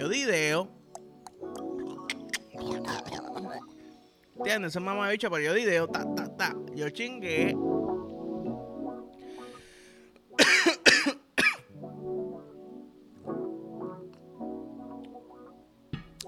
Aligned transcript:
Yo 0.00 0.08
di 0.08 0.24
dedo. 0.24 0.66
¿Entiendes? 4.38 4.72
Ese 4.72 4.80
mamá 4.80 5.10
bicho, 5.10 5.30
pero 5.30 5.42
yo 5.42 5.52
di 5.52 5.66
dedo. 5.66 5.88
Ta, 5.88 6.06
ta, 6.14 6.34
ta. 6.38 6.56
Yo 6.74 6.88
chingué. 6.88 7.48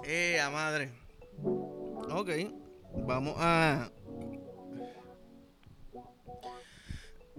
eh, 0.05 0.39
madre. 0.53 0.93
Ok. 2.11 2.29
Vamos 3.07 3.35
a. 3.39 3.91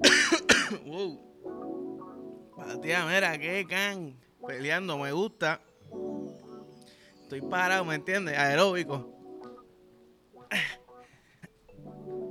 wow. 0.84 1.20
Tía, 2.82 3.06
mira, 3.06 3.38
qué 3.38 3.68
can. 3.70 4.20
Peleando, 4.48 4.98
me 4.98 5.12
gusta. 5.12 5.62
Estoy 7.34 7.50
parado, 7.50 7.84
¿me 7.84 7.96
entiendes? 7.96 8.38
Aeróbico. 8.38 9.10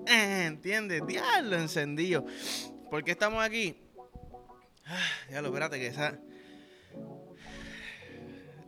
¿Entiendes? 0.06 1.05
Diablo, 1.05 1.56
encendido. 1.56 2.24
¿Por 2.88 3.02
qué 3.02 3.10
estamos 3.10 3.43
aquí? 3.43 3.77
Diablo, 5.29 5.48
espérate 5.48 5.80
que 5.80 5.88
esa. 5.88 6.20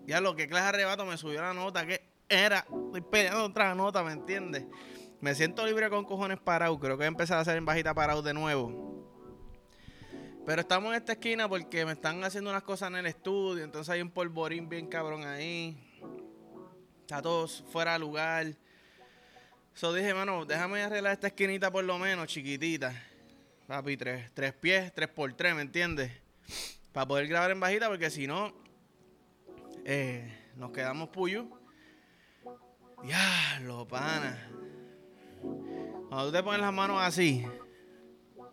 Diablo, 0.05 0.35
que 0.35 0.49
clase 0.49 0.67
arrebato 0.67 1.07
me 1.07 1.17
subió 1.17 1.41
la 1.41 1.55
nota. 1.55 1.87
que 1.87 2.03
era? 2.29 2.67
Estoy 2.87 3.03
peleando 3.03 3.45
otra 3.45 3.73
nota, 3.77 4.03
¿me 4.03 4.11
entiendes? 4.11 4.65
Me 5.21 5.37
siento 5.37 5.65
libre 5.65 5.89
con 5.89 6.05
cojones 6.05 6.41
parado. 6.41 6.81
Creo 6.81 6.95
que 6.95 7.03
voy 7.03 7.05
a 7.05 7.09
empezar 7.09 7.39
a 7.39 7.43
hacer 7.43 7.57
en 7.57 7.65
bajita 7.65 7.95
parado 7.95 8.23
de 8.23 8.35
nuevo. 8.35 9.09
Pero 10.45 10.63
estamos 10.63 10.91
en 10.91 10.97
esta 10.97 11.13
esquina 11.13 11.49
porque 11.49 11.87
me 11.87 11.93
están 11.93 12.25
haciendo 12.25 12.51
unas 12.51 12.65
cosas 12.65 12.91
en 12.91 12.97
el 12.97 13.07
estudio. 13.07 13.63
Entonces 13.63 13.89
hay 13.89 14.03
un 14.03 14.11
polvorín 14.11 14.69
bien 14.69 14.89
cabrón 14.89 15.25
ahí. 15.25 15.93
Está 17.05 17.21
todo 17.21 17.47
fuera 17.47 17.93
de 17.93 17.99
lugar. 17.99 18.47
So 19.75 19.93
dije, 19.93 20.15
mano, 20.15 20.47
déjame 20.47 20.83
arreglar 20.83 21.13
esta 21.13 21.27
esquinita 21.27 21.71
por 21.71 21.85
lo 21.85 21.99
menos, 21.99 22.29
chiquitita. 22.29 22.95
Papi, 23.67 23.99
tres, 23.99 24.31
tres 24.33 24.55
pies, 24.55 24.91
tres 24.95 25.11
por 25.11 25.31
tres, 25.35 25.55
¿me 25.55 25.61
entiendes? 25.61 26.11
Para 26.93 27.07
poder 27.07 27.27
grabar 27.27 27.51
en 27.51 27.61
bajita, 27.61 27.89
porque 27.89 28.09
si 28.09 28.27
no, 28.27 28.55
eh, 29.85 30.35
nos 30.57 30.71
quedamos 30.71 31.11
puyo. 31.11 31.47
Diablo, 33.03 33.87
pana. 33.87 34.49
Cuando 36.09 36.27
tú 36.29 36.33
te 36.33 36.43
pones 36.43 36.63
las 36.63 36.73
manos 36.73 37.03
así, 37.03 37.45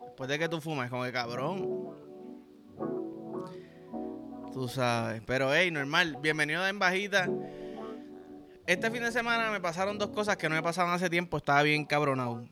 después 0.08 0.30
de 0.30 0.38
que 0.38 0.50
tú 0.50 0.60
fumas, 0.60 0.90
como 0.90 1.06
que 1.06 1.14
cabrón. 1.14 1.96
Tú 4.52 4.68
sabes. 4.68 5.22
Pero, 5.26 5.54
hey, 5.54 5.72
normal. 5.72 6.18
Bienvenido 6.22 6.68
En 6.68 6.80
Bajita. 6.80 7.30
Este 8.68 8.92
fin 8.92 9.02
de 9.02 9.12
semana 9.12 9.52
me 9.52 9.60
pasaron 9.60 9.98
dos 9.98 10.10
cosas 10.10 10.38
que 10.38 10.48
no 10.48 10.56
me 10.56 10.62
pasaban 10.62 10.94
hace 10.94 11.10
tiempo. 11.10 11.38
Estaba 11.38 11.64
bien 11.64 11.86
cabronado. 11.86 12.48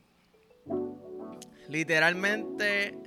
Literalmente, 1.68 2.98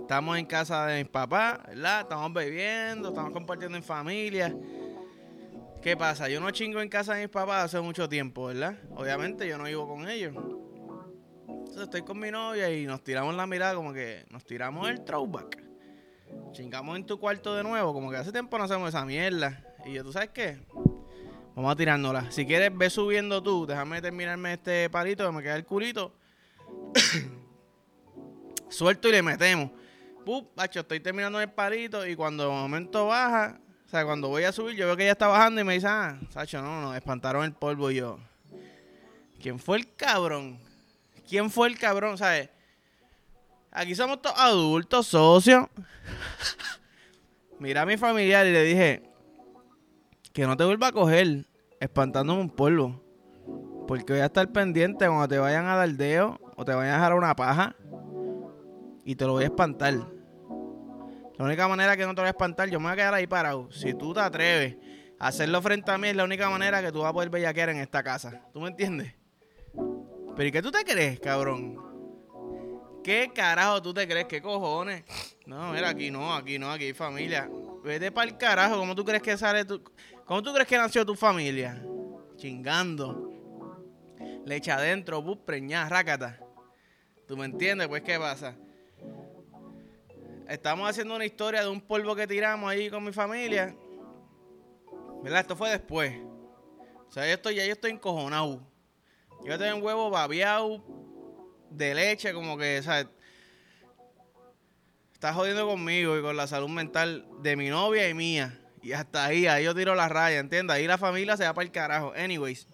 estamos 0.00 0.38
en 0.38 0.46
casa 0.46 0.86
de 0.86 1.02
mis 1.02 1.10
papás, 1.10 1.58
¿verdad? 1.66 2.02
Estamos 2.02 2.32
bebiendo, 2.32 3.08
estamos 3.08 3.32
compartiendo 3.32 3.76
en 3.76 3.82
familia. 3.82 4.56
¿Qué 5.82 5.96
pasa? 5.96 6.28
Yo 6.28 6.40
no 6.40 6.50
chingo 6.52 6.80
en 6.80 6.88
casa 6.88 7.14
de 7.14 7.22
mis 7.22 7.30
papás 7.30 7.64
hace 7.64 7.80
mucho 7.80 8.08
tiempo, 8.08 8.46
¿verdad? 8.46 8.76
Obviamente 8.94 9.46
yo 9.48 9.58
no 9.58 9.64
vivo 9.64 9.88
con 9.88 10.08
ellos. 10.08 10.34
Entonces 11.48 11.82
estoy 11.82 12.02
con 12.02 12.18
mi 12.18 12.30
novia 12.30 12.70
y 12.70 12.86
nos 12.86 13.02
tiramos 13.02 13.34
la 13.34 13.46
mirada 13.46 13.74
como 13.74 13.92
que 13.92 14.24
nos 14.30 14.44
tiramos 14.44 14.88
el 14.88 15.04
throwback. 15.04 15.62
Chingamos 16.52 16.96
en 16.96 17.04
tu 17.06 17.18
cuarto 17.18 17.54
de 17.54 17.64
nuevo, 17.64 17.92
como 17.92 18.10
que 18.10 18.16
hace 18.16 18.32
tiempo 18.32 18.56
no 18.56 18.64
hacemos 18.64 18.88
esa 18.88 19.04
mierda. 19.04 19.62
Y 19.84 19.92
yo, 19.92 20.04
¿tú 20.04 20.12
sabes 20.12 20.30
qué? 20.30 20.58
Vamos 21.56 21.72
a 21.72 21.76
tirárnosla. 21.76 22.30
Si 22.30 22.44
quieres, 22.44 22.70
ve 22.76 22.90
subiendo 22.90 23.42
tú. 23.42 23.64
Déjame 23.64 24.02
terminarme 24.02 24.52
este 24.52 24.90
palito 24.90 25.24
que 25.24 25.32
me 25.32 25.42
queda 25.42 25.56
el 25.56 25.64
culito. 25.64 26.12
Suelto 28.68 29.08
y 29.08 29.12
le 29.12 29.22
metemos. 29.22 29.70
Pup, 30.26 30.50
macho, 30.54 30.80
estoy 30.80 31.00
terminando 31.00 31.40
el 31.40 31.50
palito 31.50 32.06
y 32.06 32.14
cuando 32.14 32.42
el 32.44 32.50
momento 32.50 33.06
baja, 33.06 33.58
o 33.86 33.88
sea, 33.88 34.04
cuando 34.04 34.28
voy 34.28 34.44
a 34.44 34.52
subir, 34.52 34.76
yo 34.76 34.84
veo 34.84 34.96
que 34.98 35.04
ella 35.04 35.12
está 35.12 35.28
bajando 35.28 35.62
y 35.62 35.64
me 35.64 35.72
dice, 35.72 35.86
ah, 35.88 36.20
Sacho, 36.28 36.60
no, 36.60 36.82
no, 36.82 36.94
espantaron 36.94 37.42
el 37.42 37.52
polvo 37.52 37.90
yo. 37.90 38.18
¿Quién 39.40 39.58
fue 39.58 39.78
el 39.78 39.94
cabrón? 39.94 40.58
¿Quién 41.26 41.50
fue 41.50 41.68
el 41.68 41.78
cabrón? 41.78 42.18
¿Sabes? 42.18 42.50
Aquí 43.70 43.94
somos 43.94 44.20
todos 44.20 44.38
adultos, 44.38 45.06
socios. 45.06 45.68
Mira 47.58 47.82
a 47.82 47.86
mi 47.86 47.96
familiar 47.96 48.46
y 48.46 48.52
le 48.52 48.62
dije, 48.62 49.05
que 50.36 50.46
no 50.46 50.54
te 50.54 50.64
vuelva 50.64 50.88
a 50.88 50.92
coger 50.92 51.46
espantándome 51.80 52.42
un 52.42 52.50
polvo. 52.50 53.02
Porque 53.88 54.12
voy 54.12 54.20
a 54.20 54.26
estar 54.26 54.52
pendiente 54.52 55.06
cuando 55.06 55.26
te 55.26 55.38
vayan 55.38 55.64
a 55.64 55.76
dar 55.76 55.88
dedo 55.88 56.38
o 56.56 56.62
te 56.62 56.74
vayan 56.74 56.92
a 56.92 56.96
dejar 56.96 57.14
una 57.14 57.34
paja 57.34 57.74
y 59.02 59.16
te 59.16 59.24
lo 59.24 59.32
voy 59.32 59.44
a 59.44 59.46
espantar. 59.46 59.94
La 61.38 61.44
única 61.44 61.66
manera 61.68 61.96
que 61.96 62.04
no 62.04 62.14
te 62.14 62.20
voy 62.20 62.26
a 62.26 62.32
espantar, 62.32 62.68
yo 62.68 62.78
me 62.78 62.84
voy 62.84 62.92
a 62.92 62.96
quedar 62.96 63.14
ahí 63.14 63.26
parado. 63.26 63.72
Si 63.72 63.94
tú 63.94 64.12
te 64.12 64.20
atreves 64.20 64.76
a 65.18 65.28
hacerlo 65.28 65.62
frente 65.62 65.90
a 65.90 65.96
mí, 65.96 66.08
es 66.08 66.16
la 66.16 66.24
única 66.24 66.50
manera 66.50 66.82
que 66.82 66.92
tú 66.92 66.98
vas 66.98 67.08
a 67.08 67.14
poder 67.14 67.30
bellaquear 67.30 67.70
en 67.70 67.78
esta 67.78 68.02
casa. 68.02 68.42
¿Tú 68.52 68.60
me 68.60 68.68
entiendes? 68.68 69.14
Pero 70.36 70.48
¿y 70.48 70.52
qué 70.52 70.60
tú 70.60 70.70
te 70.70 70.84
crees, 70.84 71.18
cabrón? 71.18 71.78
¿Qué 73.02 73.30
carajo 73.34 73.80
tú 73.80 73.94
te 73.94 74.06
crees? 74.06 74.26
¿Qué 74.26 74.42
cojones? 74.42 75.02
No, 75.46 75.72
mira, 75.72 75.88
aquí 75.88 76.10
no, 76.10 76.34
aquí 76.34 76.58
no, 76.58 76.70
aquí 76.70 76.84
hay 76.84 76.92
familia. 76.92 77.48
Vete 77.82 78.12
para 78.12 78.28
el 78.28 78.36
carajo, 78.36 78.76
¿cómo 78.76 78.94
tú 78.94 79.02
crees 79.02 79.22
que 79.22 79.38
sale 79.38 79.64
tu... 79.64 79.80
¿Cómo 80.26 80.42
tú 80.42 80.52
crees 80.52 80.66
que 80.66 80.76
nació 80.76 81.06
tu 81.06 81.14
familia? 81.14 81.80
Chingando. 82.36 83.32
Leche 84.44 84.72
adentro, 84.72 85.22
bus, 85.22 85.38
preñada, 85.38 85.88
rácata. 85.88 86.40
¿Tú 87.28 87.36
me 87.36 87.44
entiendes? 87.44 87.86
Pues, 87.86 88.02
¿qué 88.02 88.18
pasa? 88.18 88.56
Estamos 90.48 90.90
haciendo 90.90 91.14
una 91.14 91.24
historia 91.24 91.62
de 91.62 91.68
un 91.68 91.80
polvo 91.80 92.16
que 92.16 92.26
tiramos 92.26 92.68
ahí 92.68 92.90
con 92.90 93.04
mi 93.04 93.12
familia. 93.12 93.76
¿Verdad? 95.22 95.40
Esto 95.42 95.54
fue 95.54 95.70
después. 95.70 96.12
O 97.08 97.12
sea, 97.12 97.24
yo 97.24 97.34
estoy, 97.34 97.54
ya 97.54 97.64
yo 97.64 97.72
estoy 97.72 97.92
encojonado. 97.92 98.60
Yo 99.44 99.56
tengo 99.56 99.76
un 99.76 99.82
huevo 99.84 100.10
babiado 100.10 100.84
de 101.70 101.94
leche, 101.94 102.32
como 102.32 102.58
que, 102.58 102.82
¿sabes? 102.82 103.06
Estás 105.12 105.36
jodiendo 105.36 105.68
conmigo 105.68 106.18
y 106.18 106.22
con 106.22 106.36
la 106.36 106.48
salud 106.48 106.68
mental 106.68 107.28
de 107.42 107.54
mi 107.54 107.68
novia 107.68 108.08
y 108.08 108.14
mía. 108.14 108.60
Y 108.86 108.92
hasta 108.92 109.24
ahí, 109.24 109.48
ahí 109.48 109.64
yo 109.64 109.74
tiro 109.74 109.96
la 109.96 110.08
raya, 110.08 110.38
¿entiendes? 110.38 110.76
Ahí 110.76 110.86
la 110.86 110.96
familia 110.96 111.36
se 111.36 111.42
va 111.42 111.52
para 111.52 111.64
el 111.64 111.72
carajo. 111.72 112.12
Anyways. 112.16 112.68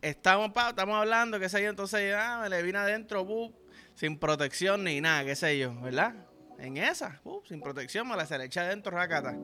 Estamos, 0.00 0.50
estamos 0.70 0.96
hablando, 0.96 1.38
qué 1.38 1.50
sé 1.50 1.62
yo, 1.62 1.68
entonces 1.68 2.14
ah, 2.16 2.38
me 2.42 2.48
le 2.48 2.62
vine 2.62 2.78
adentro, 2.78 3.26
sin 3.94 4.18
protección 4.18 4.82
ni 4.82 5.02
nada, 5.02 5.26
qué 5.26 5.36
sé 5.36 5.58
yo, 5.58 5.78
¿verdad? 5.78 6.14
En 6.58 6.78
esa, 6.78 7.20
sin 7.46 7.60
protección, 7.60 8.08
me 8.08 8.16
la 8.16 8.24
se 8.24 8.38
le 8.38 8.44
echa 8.44 8.62
adentro, 8.62 8.92
racata. 8.92 9.36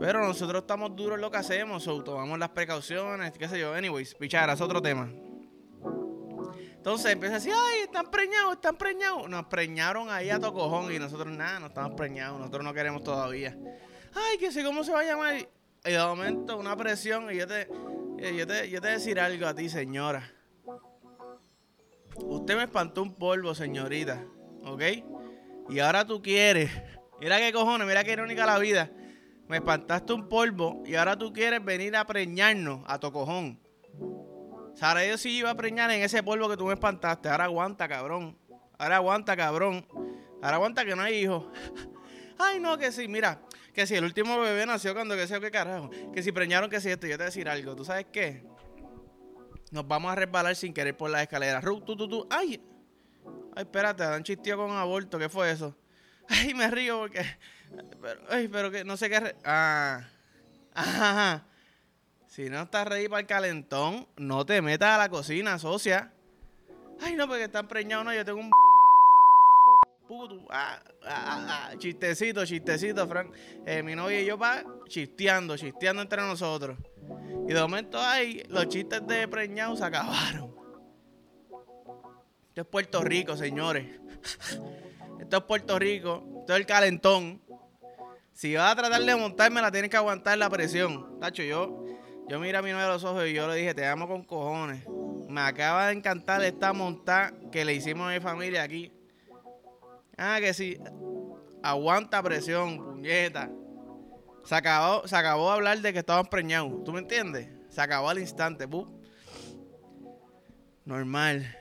Pero 0.00 0.26
nosotros 0.26 0.62
estamos 0.62 0.96
duros 0.96 1.16
en 1.16 1.20
lo 1.20 1.30
que 1.30 1.36
hacemos, 1.36 1.86
o 1.86 2.02
tomamos 2.02 2.38
las 2.38 2.48
precauciones, 2.48 3.32
qué 3.32 3.46
sé 3.46 3.58
yo. 3.58 3.74
Anyways, 3.74 4.14
pichara, 4.14 4.54
es 4.54 4.60
otro 4.62 4.80
tema. 4.80 5.12
Entonces 6.84 7.12
empieza 7.12 7.36
así, 7.36 7.48
ay, 7.50 7.80
están 7.84 8.10
preñados, 8.10 8.56
están 8.56 8.76
preñados. 8.76 9.26
Nos 9.26 9.46
preñaron 9.46 10.10
ahí 10.10 10.28
a 10.28 10.38
tocojón 10.38 10.92
y 10.92 10.98
nosotros 10.98 11.34
nada, 11.34 11.58
no 11.58 11.68
estamos 11.68 11.94
preñados, 11.96 12.38
nosotros 12.38 12.62
no 12.62 12.74
queremos 12.74 13.02
todavía. 13.02 13.56
Ay, 14.12 14.36
que 14.36 14.52
sé 14.52 14.62
cómo 14.62 14.84
se 14.84 14.92
va 14.92 15.00
a 15.00 15.04
llamar. 15.04 15.38
Y 15.38 15.90
de 15.90 15.98
momento 15.98 16.58
una 16.58 16.76
presión 16.76 17.32
y 17.32 17.36
yo 17.36 17.46
te, 17.46 17.68
yo 18.36 18.46
te, 18.46 18.68
yo 18.68 18.82
te 18.82 18.88
decir 18.88 19.18
algo 19.18 19.46
a 19.46 19.54
ti, 19.54 19.70
señora. 19.70 20.30
Usted 22.16 22.54
me 22.54 22.64
espantó 22.64 23.00
un 23.00 23.14
polvo, 23.14 23.54
señorita, 23.54 24.22
¿ok? 24.66 24.82
Y 25.70 25.78
ahora 25.78 26.06
tú 26.06 26.20
quieres, 26.20 26.70
mira 27.18 27.38
qué 27.38 27.50
cojones, 27.50 27.88
mira 27.88 28.04
qué 28.04 28.12
irónica 28.12 28.44
la 28.44 28.58
vida. 28.58 28.90
Me 29.48 29.56
espantaste 29.56 30.12
un 30.12 30.28
polvo 30.28 30.82
y 30.84 30.96
ahora 30.96 31.16
tú 31.16 31.32
quieres 31.32 31.64
venir 31.64 31.96
a 31.96 32.06
preñarnos 32.06 32.82
a 32.86 32.98
tocojón. 32.98 33.58
Sara, 34.74 35.06
yo 35.06 35.16
sí 35.16 35.38
iba 35.38 35.50
a 35.50 35.54
preñar 35.54 35.90
en 35.90 36.02
ese 36.02 36.22
polvo 36.22 36.48
que 36.48 36.56
tú 36.56 36.66
me 36.66 36.74
espantaste. 36.74 37.28
Ahora 37.28 37.44
aguanta, 37.44 37.88
cabrón. 37.88 38.36
Ahora 38.76 38.96
aguanta, 38.96 39.36
cabrón. 39.36 39.86
Ahora 40.42 40.56
aguanta 40.56 40.84
que 40.84 40.96
no 40.96 41.02
hay 41.02 41.22
hijos. 41.22 41.44
Ay, 42.38 42.58
no, 42.58 42.76
que 42.76 42.90
sí, 42.90 43.06
mira. 43.06 43.40
Que 43.72 43.86
si 43.86 43.94
el 43.94 44.04
último 44.04 44.38
bebé 44.40 44.66
nació 44.66 44.92
cuando 44.94 45.16
que 45.16 45.26
sea 45.26 45.40
qué 45.40 45.50
carajo. 45.50 45.90
Que 46.12 46.22
si 46.22 46.32
preñaron, 46.32 46.68
que 46.68 46.80
si 46.80 46.90
esto. 46.90 47.06
Yo 47.06 47.12
te 47.12 47.18
voy 47.18 47.22
a 47.22 47.26
decir 47.26 47.48
algo. 47.48 47.76
¿Tú 47.76 47.84
sabes 47.84 48.06
qué? 48.12 48.44
Nos 49.70 49.86
vamos 49.86 50.12
a 50.12 50.16
resbalar 50.16 50.54
sin 50.56 50.74
querer 50.74 50.96
por 50.96 51.10
las 51.10 51.22
escaleras. 51.22 51.62
Ru, 51.62 51.80
tú, 51.80 51.96
tú, 51.96 52.08
tú. 52.08 52.26
Ay. 52.30 52.60
Ay, 53.56 53.62
espérate, 53.62 54.02
dan 54.02 54.24
chistío 54.24 54.56
con 54.56 54.72
aborto. 54.72 55.18
¿Qué 55.18 55.28
fue 55.28 55.50
eso? 55.50 55.76
Ay, 56.28 56.52
me 56.54 56.68
río 56.68 56.98
porque. 56.98 57.24
Ay, 58.28 58.48
pero 58.48 58.70
que 58.70 58.84
no 58.84 58.96
sé 58.96 59.08
qué. 59.08 59.36
Ah. 59.44 60.08
Ajá. 60.74 61.46
Si 62.34 62.50
no 62.50 62.62
estás 62.62 62.88
ready 62.88 63.06
para 63.06 63.20
el 63.20 63.28
calentón, 63.28 64.08
no 64.16 64.44
te 64.44 64.60
metas 64.60 64.96
a 64.96 64.98
la 64.98 65.08
cocina, 65.08 65.56
socia. 65.56 66.12
Ay, 67.00 67.14
no, 67.14 67.28
porque 67.28 67.44
están 67.44 67.68
preñados, 67.68 68.04
no, 68.04 68.12
yo 68.12 68.24
tengo 68.24 68.40
un... 68.40 68.50
puto, 70.08 70.44
ah, 70.50 70.82
ah, 71.06 71.70
ah, 71.70 71.78
chistecito, 71.78 72.44
chistecito, 72.44 73.06
Frank. 73.06 73.32
Eh, 73.64 73.84
mi 73.84 73.94
novia 73.94 74.20
y 74.20 74.24
yo 74.24 74.36
pa 74.36 74.64
chisteando, 74.88 75.56
chisteando 75.56 76.02
entre 76.02 76.22
nosotros. 76.22 76.76
Y 77.48 77.52
de 77.52 77.60
momento 77.60 78.00
ahí, 78.00 78.42
los 78.48 78.66
chistes 78.66 79.06
de 79.06 79.28
preñado 79.28 79.76
se 79.76 79.84
acabaron. 79.84 80.52
Esto 82.48 82.62
es 82.62 82.66
Puerto 82.66 83.04
Rico, 83.04 83.36
señores. 83.36 84.00
Esto 85.20 85.36
es 85.36 85.42
Puerto 85.44 85.78
Rico. 85.78 86.24
Esto 86.40 86.54
es 86.54 86.58
el 86.58 86.66
calentón. 86.66 87.40
Si 88.32 88.56
vas 88.56 88.72
a 88.72 88.74
tratar 88.74 89.02
de 89.02 89.14
montarme, 89.14 89.62
la 89.62 89.70
tienes 89.70 89.88
que 89.88 89.96
aguantar 89.96 90.36
la 90.36 90.50
presión. 90.50 91.20
Tacho, 91.20 91.44
yo, 91.44 91.84
yo 92.28 92.40
mira 92.40 92.60
a 92.60 92.62
mi 92.62 92.70
novia 92.70 92.86
a 92.86 92.88
los 92.88 93.04
ojos 93.04 93.26
y 93.26 93.34
yo 93.34 93.46
le 93.48 93.56
dije, 93.56 93.74
te 93.74 93.86
amo 93.86 94.08
con 94.08 94.24
cojones. 94.24 94.86
Me 95.28 95.40
acaba 95.40 95.88
de 95.88 95.94
encantar 95.94 96.42
esta 96.42 96.72
montada 96.72 97.32
que 97.50 97.64
le 97.64 97.74
hicimos 97.74 98.08
a 98.08 98.14
mi 98.14 98.20
familia 98.20 98.62
aquí. 98.62 98.92
Ah, 100.16 100.38
que 100.40 100.54
sí. 100.54 100.78
Aguanta 101.62 102.22
presión, 102.22 102.78
puñeta. 102.78 103.50
Se 104.44 104.54
acabó, 104.54 105.06
se 105.06 105.16
acabó 105.16 105.48
de 105.48 105.54
hablar 105.54 105.78
de 105.80 105.92
que 105.92 105.98
estaban 106.00 106.26
preñados. 106.26 106.84
¿Tú 106.84 106.92
me 106.92 107.00
entiendes? 107.00 107.48
Se 107.68 107.80
acabó 107.80 108.08
al 108.08 108.18
instante. 108.18 108.68
Normal. 110.84 111.58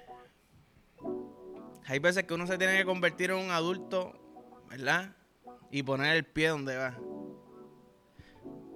Hay 1.86 2.00
veces 2.00 2.24
que 2.24 2.34
uno 2.34 2.48
se 2.48 2.58
tiene 2.58 2.78
que 2.78 2.86
convertir 2.86 3.32
en 3.32 3.38
un 3.38 3.52
adulto, 3.52 4.14
¿verdad? 4.70 5.16
Y 5.72 5.84
poner 5.84 6.16
el 6.16 6.26
pie 6.26 6.50
donde 6.50 6.78
va. 6.78 6.98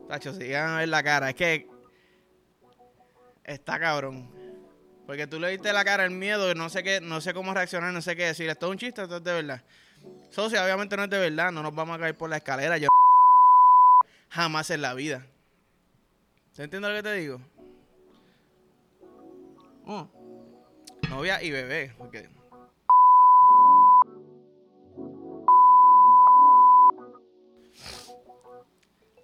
Tacho, 0.08 0.34
si 0.34 0.54
a 0.54 0.78
ver 0.78 0.90
la 0.90 1.04
cara. 1.04 1.30
Es 1.30 1.36
que 1.36 1.77
está 3.48 3.80
cabrón. 3.80 4.30
Porque 5.08 5.26
tú 5.26 5.40
le 5.40 5.50
diste 5.50 5.72
la 5.72 5.86
cara 5.86 6.04
el 6.04 6.12
miedo, 6.12 6.54
no 6.54 6.70
sé 6.70 6.84
qué, 6.84 7.00
no 7.00 7.22
sé 7.22 7.34
cómo 7.34 7.54
reaccionar, 7.54 7.94
no 7.94 8.02
sé 8.02 8.16
qué 8.16 8.26
decir. 8.26 8.50
Esto 8.50 8.68
es 8.68 8.72
un 8.74 8.78
chiste, 8.78 9.02
esto 9.02 9.18
es 9.18 9.24
de 9.24 9.34
verdad. 9.34 9.64
Socia, 10.30 10.64
obviamente 10.64 10.98
no 10.98 11.06
es 11.06 11.10
de 11.10 11.18
verdad, 11.18 11.52
no 11.52 11.64
nos 11.64 11.74
vamos 11.74 11.96
a 11.96 12.00
caer 12.00 12.18
por 12.18 12.30
la 12.30 12.38
escalera. 12.38 12.78
Yo 12.78 12.90
jamás 14.30 14.70
en 14.70 14.82
la 14.82 14.94
vida. 14.94 15.26
¿Se 16.52 16.64
entiende 16.64 16.90
lo 16.90 16.96
que 16.96 17.04
te 17.04 17.14
digo? 17.14 17.40
Oh. 19.86 20.10
Novia 21.10 21.42
y 21.42 21.52
bebé, 21.52 21.96
porque 21.98 22.30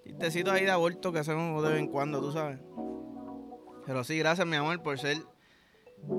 Chistecitos 0.04 0.54
ahí 0.54 0.64
de 0.64 0.70
aborto 0.70 1.12
que 1.12 1.18
hacemos 1.18 1.62
de 1.62 1.70
vez 1.70 1.78
en 1.80 1.88
cuando, 1.88 2.20
tú 2.20 2.32
sabes. 2.32 2.58
Pero 3.86 4.02
sí, 4.04 4.18
gracias, 4.18 4.46
mi 4.46 4.56
amor, 4.56 4.82
por 4.82 4.98
ser 4.98 5.18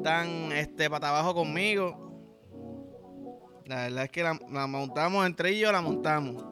tan 0.03 0.51
este 0.51 0.89
pata 0.89 1.09
abajo 1.09 1.33
conmigo. 1.33 2.05
La 3.65 3.83
verdad 3.83 4.03
es 4.05 4.11
que 4.11 4.23
la, 4.23 4.33
montamos 4.67 5.25
entre 5.25 5.49
ellos, 5.49 5.71
la 5.71 5.81
montamos. 5.81 6.43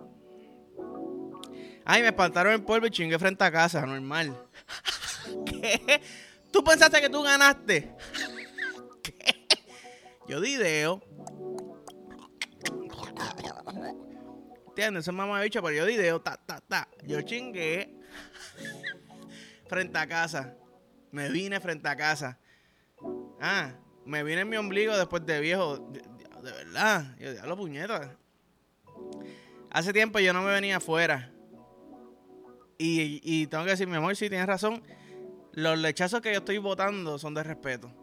Ay, 1.86 2.02
me 2.02 2.08
espantaron 2.08 2.54
el 2.54 2.64
polvo 2.64 2.88
y 2.88 2.92
chingué 2.92 3.20
frente 3.20 3.44
a 3.44 3.52
casa, 3.52 3.86
normal. 3.86 4.36
¿Qué? 5.46 6.02
¿Tú 6.52 6.64
pensaste 6.64 7.02
que 7.02 7.10
tú 7.10 7.22
ganaste? 7.22 7.94
¿Qué? 9.04 9.48
Yo 10.28 10.42
di 10.42 10.54
ideo. 10.54 11.04
¿Entiendes? 14.70 15.04
Eso 15.04 15.12
es 15.12 15.18
mamá 15.18 15.40
bicho, 15.42 15.62
pero 15.62 15.76
yo 15.76 15.86
di 15.86 15.94
ideo, 15.94 16.20
ta, 16.22 16.38
ta, 16.38 16.62
ta. 16.62 16.88
Yo 17.04 17.22
chingué 17.22 17.96
frente 19.68 20.00
a 20.00 20.08
casa. 20.08 20.56
Me 21.14 21.30
vine 21.30 21.60
frente 21.60 21.88
a 21.88 21.96
casa. 21.96 22.40
Ah, 23.40 23.76
me 24.04 24.24
vine 24.24 24.42
en 24.42 24.50
mi 24.50 24.58
ombligo 24.58 24.98
después 24.98 25.24
de 25.24 25.40
viejo. 25.42 25.78
De, 25.78 26.02
verdad. 26.42 27.16
Yo 27.20 27.32
diablo 27.32 27.56
puñeta. 27.56 28.18
Hace 29.70 29.94
tiempo 29.94 30.18
yo 30.18 30.34
no 30.34 30.42
me 30.42 30.52
venía 30.52 30.78
afuera. 30.78 31.32
Y, 32.80 33.22
y 33.24 33.46
tengo 33.46 33.64
que 33.64 33.70
decir, 33.70 33.88
mi 33.88 33.96
amor, 33.96 34.16
sí 34.16 34.28
tienes 34.28 34.48
razón. 34.48 34.82
Los 35.52 35.78
lechazos 35.78 36.20
que 36.20 36.32
yo 36.32 36.40
estoy 36.40 36.58
botando 36.58 37.20
son 37.20 37.36
de 37.36 37.44
respeto. 37.44 37.94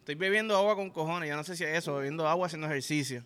Estoy 0.00 0.16
bebiendo 0.16 0.56
agua 0.56 0.74
con 0.74 0.90
cojones. 0.90 1.28
Yo 1.28 1.36
no 1.36 1.44
sé 1.44 1.54
si 1.54 1.62
es 1.62 1.78
eso, 1.78 1.94
bebiendo 1.94 2.26
agua 2.26 2.48
haciendo 2.48 2.66
ejercicio. 2.66 3.22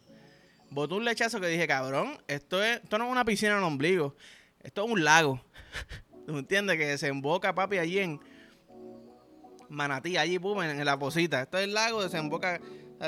Botó 0.68 0.96
un 0.96 1.06
lechazo 1.06 1.40
que 1.40 1.46
dije, 1.46 1.66
cabrón, 1.66 2.18
esto, 2.28 2.62
es, 2.62 2.82
esto 2.82 2.98
no 2.98 3.06
es 3.06 3.10
una 3.10 3.24
piscina 3.24 3.52
en 3.52 3.58
el 3.58 3.64
ombligo. 3.64 4.14
Esto 4.60 4.84
es 4.84 4.90
un 4.90 5.02
lago. 5.02 5.42
¿Tú 6.26 6.36
entiendes? 6.36 6.76
Que 6.76 6.88
desemboca, 6.88 7.54
papi, 7.54 7.78
allí 7.78 7.98
en 7.98 8.20
Manatí, 9.72 10.18
allí, 10.18 10.38
pum, 10.38 10.62
en, 10.62 10.84
la 10.84 10.98
posita. 10.98 11.42
Esto 11.42 11.58
es 11.58 11.64
el 11.64 11.74
lago, 11.74 12.02
desemboca, 12.02 12.60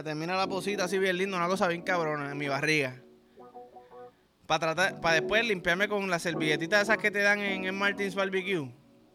termina 0.02 0.34
la 0.34 0.46
posita 0.46 0.84
así 0.84 0.98
bien 0.98 1.18
lindo, 1.18 1.36
una 1.36 1.46
cosa 1.46 1.68
bien 1.68 1.82
cabrona 1.82 2.32
en 2.32 2.38
mi 2.38 2.48
barriga. 2.48 3.02
Para 4.46 4.60
tratar, 4.60 5.00
para 5.00 5.16
después 5.16 5.46
limpiarme 5.46 5.88
con 5.88 6.10
las 6.10 6.22
servilletitas 6.22 6.82
esas 6.82 6.98
que 6.98 7.10
te 7.10 7.20
dan 7.20 7.40
en, 7.40 7.74
Martins 7.74 8.14
Barbecue. 8.14 8.72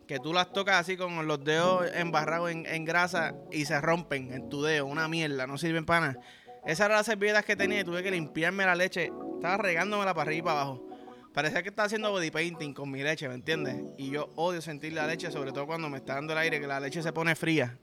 Que 0.07 0.19
tú 0.19 0.33
las 0.33 0.51
tocas 0.51 0.75
así 0.75 0.97
con 0.97 1.27
los 1.27 1.43
dedos 1.43 1.85
embarrados 1.93 2.49
en, 2.49 2.65
en 2.65 2.83
grasa 2.85 3.35
y 3.51 3.65
se 3.65 3.79
rompen 3.79 4.31
en 4.33 4.49
tu 4.49 4.63
dedo. 4.63 4.85
Una 4.85 5.07
mierda, 5.07 5.45
no 5.45 5.57
sirven 5.57 5.85
para 5.85 6.07
nada. 6.07 6.19
Esas 6.65 6.85
eran 6.85 6.97
las 6.97 7.05
servilletas 7.05 7.45
que 7.45 7.55
tenía 7.55 7.81
y 7.81 7.83
tuve 7.83 8.03
que 8.03 8.11
limpiarme 8.11 8.65
la 8.65 8.75
leche. 8.75 9.11
Estaba 9.35 9.57
regándomela 9.57 10.13
para 10.13 10.29
arriba 10.29 10.37
y 10.37 10.41
para 10.41 10.61
abajo. 10.61 10.88
Parecía 11.33 11.61
que 11.61 11.69
estaba 11.69 11.85
haciendo 11.85 12.11
body 12.11 12.31
painting 12.31 12.73
con 12.73 12.89
mi 12.89 13.03
leche, 13.03 13.27
¿me 13.27 13.35
entiendes? 13.35 13.75
Y 13.97 14.09
yo 14.09 14.31
odio 14.35 14.61
sentir 14.61 14.93
la 14.93 15.05
leche, 15.05 15.31
sobre 15.31 15.51
todo 15.51 15.67
cuando 15.67 15.89
me 15.89 15.97
está 15.97 16.15
dando 16.15 16.33
el 16.33 16.39
aire, 16.39 16.59
que 16.59 16.67
la 16.67 16.79
leche 16.79 17.01
se 17.03 17.13
pone 17.13 17.35
fría. 17.35 17.77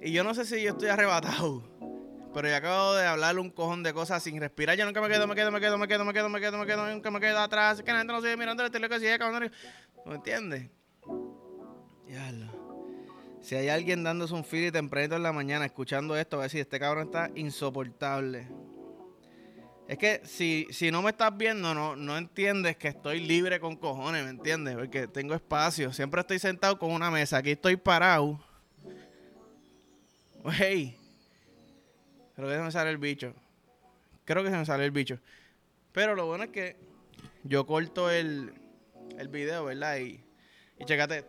Y 0.00 0.12
yo 0.12 0.22
no 0.22 0.34
sé 0.34 0.44
si 0.44 0.62
yo 0.62 0.70
estoy 0.70 0.88
arrebatado. 0.88 1.62
Pero 2.34 2.48
yo 2.48 2.56
acabo 2.56 2.94
de 2.94 3.06
hablarle 3.06 3.40
un 3.40 3.50
cojón 3.50 3.82
de 3.82 3.92
cosas 3.92 4.22
sin 4.22 4.38
respirar. 4.38 4.76
Yo 4.76 4.84
nunca 4.84 5.00
me 5.00 5.08
quedo, 5.08 5.26
me 5.26 5.34
quedo, 5.34 5.50
me 5.50 5.60
quedo, 5.60 5.78
me 5.78 5.88
quedo, 5.88 6.04
me 6.04 6.12
quedo, 6.12 6.28
me 6.28 6.40
quedo, 6.40 6.58
me 6.58 6.66
quedo, 6.66 6.86
nunca 6.92 7.10
me 7.10 7.20
quedo 7.20 7.38
atrás. 7.38 7.82
Que 7.82 7.90
la 7.90 7.98
gente 7.98 8.12
no 8.12 8.20
sigue 8.20 8.36
mirando 8.36 8.64
el 8.64 8.70
teléfono 8.70 9.00
sigue, 9.00 9.18
cabrón. 9.18 9.50
¿Me 10.04 10.14
entiendes? 10.14 10.70
Diablo. 12.06 13.38
Si 13.40 13.54
hay 13.54 13.68
alguien 13.68 14.04
dándose 14.04 14.34
un 14.34 14.44
feed 14.44 14.72
tempranito 14.72 15.16
en 15.16 15.22
la 15.22 15.32
mañana 15.32 15.64
escuchando 15.64 16.16
esto, 16.16 16.36
va 16.36 16.44
a 16.44 16.46
decir, 16.46 16.60
este 16.60 16.78
cabrón 16.78 17.06
está 17.06 17.30
insoportable. 17.34 18.46
Es 19.88 19.96
que 19.96 20.20
si, 20.26 20.66
si 20.70 20.90
no 20.90 21.00
me 21.00 21.08
estás 21.10 21.34
viendo, 21.34 21.72
no, 21.72 21.96
no 21.96 22.18
entiendes 22.18 22.76
que 22.76 22.88
estoy 22.88 23.20
libre 23.20 23.58
con 23.58 23.74
cojones, 23.74 24.22
¿me 24.22 24.28
entiendes? 24.28 24.76
Porque 24.76 25.08
tengo 25.08 25.34
espacio. 25.34 25.94
Siempre 25.94 26.20
estoy 26.20 26.38
sentado 26.38 26.78
con 26.78 26.92
una 26.92 27.10
mesa. 27.10 27.38
Aquí 27.38 27.52
estoy 27.52 27.78
parado. 27.78 28.38
Hey. 30.44 30.94
Creo 32.36 32.48
que 32.48 32.54
se 32.54 32.60
me 32.60 32.70
sale 32.70 32.90
el 32.90 32.98
bicho. 32.98 33.34
Creo 34.26 34.44
que 34.44 34.50
se 34.50 34.58
me 34.58 34.66
sale 34.66 34.84
el 34.84 34.90
bicho. 34.90 35.18
Pero 35.92 36.14
lo 36.14 36.26
bueno 36.26 36.44
es 36.44 36.50
que 36.50 36.76
yo 37.44 37.64
corto 37.66 38.10
el, 38.10 38.52
el 39.18 39.28
video, 39.28 39.64
¿verdad? 39.64 39.96
Y, 40.00 40.22
y 40.78 40.84
checate 40.84 41.24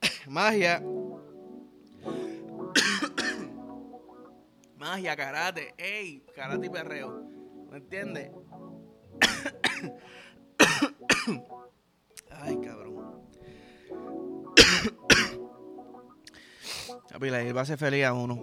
Magia. 0.26 0.82
Magia, 4.96 5.12
karate. 5.14 5.74
Ey, 5.76 6.24
karate 6.34 6.68
y 6.68 6.70
perreo. 6.70 7.22
¿Me 7.70 7.76
entiendes? 7.76 8.30
Ay, 12.30 12.58
cabrón. 12.64 13.28
Papi, 17.12 17.28
la 17.28 17.42
Ilva 17.42 17.60
hace 17.60 17.76
feliz 17.76 18.06
a 18.06 18.14
uno. 18.14 18.40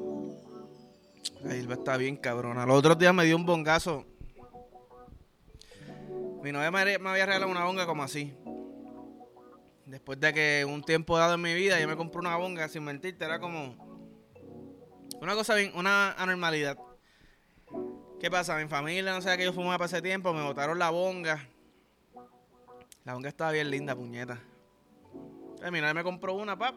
La 1.41 1.55
Ilva 1.55 1.73
está 1.73 1.97
bien 1.97 2.17
cabrona. 2.17 2.67
Los 2.67 2.77
otros 2.77 2.99
días 2.99 3.15
me 3.15 3.25
dio 3.25 3.35
un 3.35 3.47
bongazo. 3.47 4.05
Mi 6.43 6.51
novia 6.51 6.69
me 6.69 7.09
había 7.09 7.25
regalado 7.25 7.49
una 7.49 7.65
bonga 7.65 7.87
como 7.87 8.03
así. 8.03 8.31
Después 9.87 10.19
de 10.19 10.31
que 10.31 10.65
un 10.69 10.83
tiempo 10.83 11.17
dado 11.17 11.33
en 11.33 11.41
mi 11.41 11.55
vida 11.55 11.79
yo 11.79 11.87
me 11.87 11.97
compré 11.97 12.19
una 12.19 12.37
bonga, 12.37 12.69
sin 12.69 12.83
mentirte, 12.83 13.25
era 13.25 13.39
como 13.39 13.82
una 15.23 15.35
cosa 15.35 15.55
bien, 15.55 15.71
una 15.75 16.11
anormalidad. 16.13 16.77
¿Qué 18.19 18.29
pasa? 18.29 18.57
Mi 18.57 18.67
familia 18.67 19.13
no 19.13 19.21
sé 19.21 19.37
que 19.37 19.45
yo 19.45 19.53
fumaba 19.53 19.77
para 19.77 19.85
ese 19.85 20.01
tiempo, 20.01 20.33
me 20.33 20.43
botaron 20.43 20.77
la 20.77 20.89
bonga. 20.89 21.47
La 23.05 23.13
bonga 23.13 23.29
estaba 23.29 23.51
bien 23.51 23.71
linda, 23.71 23.95
puñeta. 23.95 24.39
Entonces, 25.61 25.93
me 25.93 26.03
compró 26.03 26.33
una, 26.33 26.57
pap. 26.57 26.75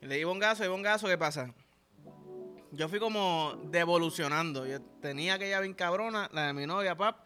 Le 0.00 0.16
di 0.16 0.24
bongazo, 0.24 0.64
y 0.64 0.68
bongazo, 0.68 1.06
¿qué 1.06 1.16
pasa? 1.16 1.54
Yo 2.72 2.88
fui 2.88 2.98
como 2.98 3.54
devolucionando. 3.64 4.66
Yo 4.66 4.80
tenía 5.00 5.34
aquella 5.34 5.60
bien 5.60 5.74
cabrona, 5.74 6.28
la 6.32 6.48
de 6.48 6.52
mi 6.52 6.66
novia, 6.66 6.96
pap. 6.96 7.24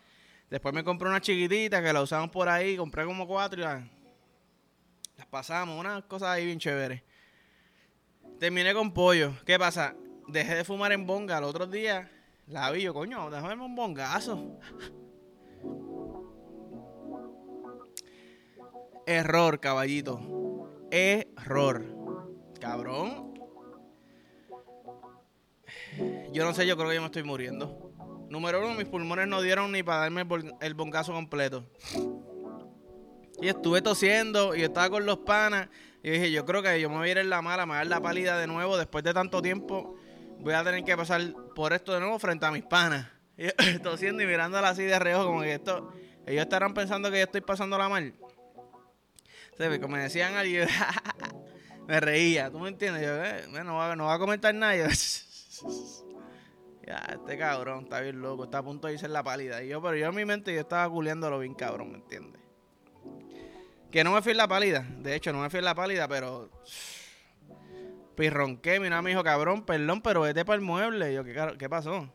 Después 0.51 0.75
me 0.75 0.85
compré 0.85 1.09
una 1.09 1.23
chiquitita 1.23 1.83
que 1.83 1.91
la 1.91 2.03
usamos 2.03 2.29
por 2.29 2.51
ahí, 2.51 2.77
compré 2.77 3.07
como 3.07 3.27
cuatro 3.27 3.61
y 3.61 3.65
la, 3.65 3.89
las 5.17 5.27
pasamos, 5.27 5.81
unas 5.81 6.05
cosas 6.05 6.29
ahí 6.29 6.45
bien 6.45 6.59
chéveres. 6.59 7.03
Terminé 8.39 8.75
con 8.75 8.93
pollo. 8.93 9.33
¿Qué 9.47 9.59
pasa? 9.59 9.95
Dejé 10.29 10.57
de 10.57 10.65
fumar 10.65 10.93
en 10.93 11.07
bonga. 11.07 11.39
El 11.39 11.45
otro 11.45 11.67
día 11.67 12.11
la 12.47 12.71
vi 12.71 12.83
yo, 12.83 12.95
coño, 12.95 13.31
déjame 13.31 13.65
un 13.65 13.75
bongazo. 13.75 14.59
Error, 19.07 19.61
caballito. 19.61 20.21
Error. 20.91 21.85
Cabrón. 22.61 23.35
Yo 26.33 26.45
no 26.45 26.55
sé, 26.55 26.67
yo 26.67 26.77
creo 26.77 26.89
que 26.89 26.95
yo 26.97 27.01
me 27.01 27.07
estoy 27.07 27.23
muriendo. 27.23 27.93
Número 28.29 28.61
uno, 28.65 28.75
mis 28.75 28.87
pulmones 28.87 29.29
no 29.29 29.43
dieron 29.43 29.71
ni 29.71 29.83
para 29.83 30.01
darme 30.01 30.27
el 30.61 30.75
bongazo 30.75 31.13
completo. 31.13 31.65
Y 33.41 33.49
estuve 33.49 33.83
tosiendo 33.83 34.55
y 34.55 34.63
estaba 34.63 34.91
con 34.91 35.07
los 35.07 35.19
panas. 35.19 35.69
Y 36.03 36.11
dije, 36.11 36.31
yo 36.31 36.45
creo 36.45 36.63
que 36.63 36.81
yo 36.81 36.91
me 36.91 36.97
voy 36.97 37.09
a 37.09 37.13
ir 37.13 37.19
en 37.19 37.31
la 37.31 37.43
mala, 37.43 37.67
me 37.67 37.71
voy 37.71 37.77
a 37.77 37.79
dar 37.79 37.87
la 37.87 38.01
pálida 38.01 38.39
de 38.39 38.47
nuevo. 38.47 38.77
Después 38.77 39.05
de 39.05 39.15
tanto 39.15 39.41
tiempo, 39.43 39.97
voy 40.41 40.55
a 40.55 40.65
tener 40.65 40.85
que 40.85 40.97
pasar 40.97 41.21
por 41.55 41.73
esto 41.73 41.93
de 41.93 42.01
nuevo 42.01 42.19
frente 42.19 42.47
a 42.47 42.51
mis 42.51 42.65
panas. 42.65 43.09
Y 43.37 43.79
tosiendo 43.81 44.23
y 44.23 44.27
mirándola 44.27 44.69
así 44.69 44.85
de 44.85 44.97
reojo, 44.97 45.27
como 45.27 45.41
que 45.41 45.55
esto. 45.55 45.93
Ellos 46.25 46.43
estarán 46.43 46.73
pensando 46.73 47.11
que 47.11 47.19
yo 47.19 47.25
estoy 47.25 47.41
pasando 47.41 47.77
la 47.77 47.89
mal. 47.89 48.15
¿Sabes? 49.59 49.81
Como 49.81 49.97
me 49.97 50.03
decían 50.03 50.35
alguien, 50.35 50.69
me 51.89 52.01
reía, 52.01 52.51
¿tú 52.51 52.61
me 52.61 52.69
entiendes? 52.69 53.03
Yo, 53.03 53.25
eh, 53.25 53.65
no 53.65 53.77
va, 53.77 53.97
no 53.97 54.05
va 54.07 54.15
a 54.15 54.19
comentar 54.19 54.55
nada. 54.55 54.77
Yo, 54.77 54.87
ya, 56.87 56.99
este 57.13 57.39
cabrón 57.39 57.85
está 57.85 58.01
bien 58.01 58.21
loco, 58.21 58.45
está 58.45 58.59
a 58.59 58.63
punto 58.63 58.89
de 58.89 58.95
irse 58.95 59.07
en 59.07 59.15
la 59.15 59.23
pálida. 59.23 59.63
Y 59.63 59.69
yo, 59.69 59.81
pero 59.81 59.97
yo 59.97 60.09
en 60.09 60.15
mi 60.15 60.27
mente 60.27 60.53
yo 60.53 60.61
estaba 60.61 60.89
culiándolo 60.91 61.39
bien 61.39 61.55
cabrón, 61.55 61.93
¿me 61.93 61.99
entiendes? 61.99 62.43
Que 63.91 64.05
no 64.05 64.13
me 64.13 64.21
fui 64.21 64.33
en 64.33 64.39
la 64.39 64.49
pálida. 64.49 64.87
De 64.99 65.15
hecho, 65.15 65.33
no 65.33 65.41
me 65.41 65.49
fui 65.49 65.61
en 65.61 65.65
la 65.65 65.75
pálida, 65.75 66.09
pero. 66.09 66.51
Pirronqué, 68.15 68.79
mi 68.81 68.89
me 68.89 69.11
dijo, 69.11 69.25
cabrón, 69.25 69.65
perdón, 69.65 70.01
pero 70.01 70.23
vete 70.23 70.45
para 70.45 70.57
el 70.57 70.63
mueble. 70.63 71.13
Y 71.13 71.15
yo, 71.15 71.25
¿qué, 71.25 71.55
¿qué 71.59 71.69
pasó? 71.69 72.09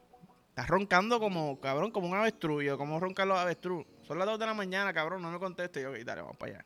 Estás 0.49 0.67
roncando 0.67 1.19
como, 1.19 1.59
cabrón, 1.59 1.91
como 1.91 2.07
un 2.07 2.15
avestruz. 2.15 2.63
Yo, 2.63 2.77
¿cómo 2.77 2.99
roncan 2.99 3.27
los 3.27 3.37
avestruz? 3.37 3.85
Son 4.03 4.17
las 4.17 4.27
2 4.27 4.39
de 4.39 4.45
la 4.45 4.53
mañana, 4.53 4.93
cabrón, 4.93 5.21
no 5.21 5.31
me 5.31 5.39
conteste. 5.39 5.81
Yo, 5.81 5.91
dale, 6.03 6.21
vamos 6.21 6.37
para 6.37 6.53
allá. 6.53 6.65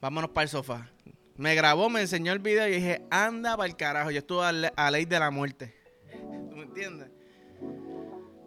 Vámonos 0.00 0.30
para 0.30 0.42
el 0.42 0.48
sofá. 0.48 0.90
Me 1.36 1.54
grabó, 1.54 1.88
me 1.88 2.00
enseñó 2.00 2.32
el 2.32 2.38
video 2.38 2.66
y 2.68 2.72
dije, 2.72 3.02
anda 3.10 3.56
para 3.56 3.68
el 3.68 3.76
carajo. 3.76 4.10
Yo 4.10 4.18
estuve 4.18 4.70
a, 4.74 4.90
ley 4.90 5.04
de 5.04 5.18
la 5.18 5.30
muerte. 5.30 5.74
¿Tú 6.50 6.56
me 6.56 6.64
entiendes? 6.64 7.08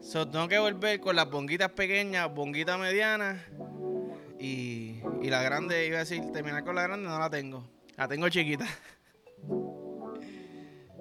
So, 0.01 0.27
tengo 0.27 0.47
que 0.47 0.59
volver 0.59 0.99
con 0.99 1.15
las 1.15 1.29
bonguitas 1.29 1.71
pequeñas, 1.71 2.33
bonguitas 2.33 2.77
medianas 2.77 3.41
y, 4.39 5.01
y 5.21 5.29
la 5.29 5.41
grande, 5.41 5.87
iba 5.87 5.97
a 5.97 5.99
decir, 5.99 6.21
terminar 6.31 6.63
con 6.63 6.75
la 6.75 6.83
grande, 6.83 7.07
no 7.07 7.17
la 7.17 7.29
tengo. 7.29 7.74
La 7.97 8.07
tengo 8.07 8.29
chiquita. 8.29 8.65